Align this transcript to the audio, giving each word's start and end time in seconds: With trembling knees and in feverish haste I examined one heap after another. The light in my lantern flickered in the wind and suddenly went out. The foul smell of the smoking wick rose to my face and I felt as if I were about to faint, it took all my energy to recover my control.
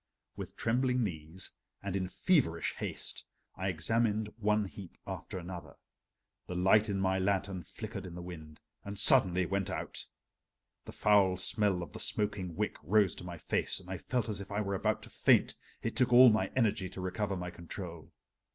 With 0.35 0.55
trembling 0.57 1.03
knees 1.03 1.51
and 1.83 1.95
in 1.95 2.07
feverish 2.07 2.73
haste 2.73 3.23
I 3.55 3.67
examined 3.67 4.33
one 4.37 4.65
heap 4.65 4.97
after 5.05 5.37
another. 5.37 5.75
The 6.47 6.55
light 6.55 6.89
in 6.89 6.99
my 6.99 7.19
lantern 7.19 7.61
flickered 7.61 8.07
in 8.07 8.15
the 8.15 8.21
wind 8.23 8.59
and 8.83 8.97
suddenly 8.97 9.45
went 9.45 9.69
out. 9.69 10.07
The 10.85 10.91
foul 10.91 11.37
smell 11.37 11.83
of 11.83 11.93
the 11.93 11.99
smoking 11.99 12.55
wick 12.55 12.77
rose 12.81 13.13
to 13.17 13.23
my 13.23 13.37
face 13.37 13.79
and 13.79 13.91
I 13.91 13.99
felt 13.99 14.27
as 14.27 14.41
if 14.41 14.51
I 14.51 14.59
were 14.59 14.73
about 14.73 15.03
to 15.03 15.11
faint, 15.11 15.55
it 15.83 15.95
took 15.95 16.11
all 16.11 16.31
my 16.31 16.51
energy 16.55 16.89
to 16.89 16.99
recover 16.99 17.37
my 17.37 17.51
control. 17.51 18.11